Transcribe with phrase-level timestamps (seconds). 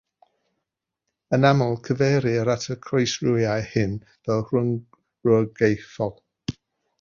[1.37, 6.19] Yn aml, cyfeirir at y croesrywiau hyn fel rhyng-rywogaethol.